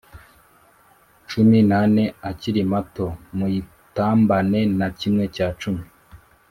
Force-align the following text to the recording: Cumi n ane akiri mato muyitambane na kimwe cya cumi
Cumi 1.27 1.59
n 1.69 1.71
ane 1.81 2.03
akiri 2.29 2.61
mato 2.71 3.07
muyitambane 3.37 4.59
na 4.79 4.87
kimwe 4.99 5.25
cya 5.35 5.47
cumi 5.59 5.83